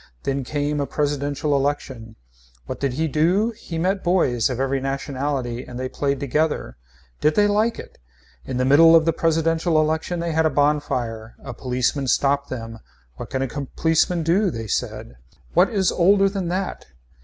[0.23, 2.15] Then came a presidential election.
[2.65, 3.51] What did he do.
[3.51, 6.75] He met boys of every nationality and they played together.
[7.19, 7.99] Did they like it.
[8.43, 11.35] In the middle of the presidential election they had a bonfire.
[11.43, 12.79] A policeman stopped them.
[13.17, 15.17] What can a policeman do, they said.
[15.53, 16.87] What is older than that.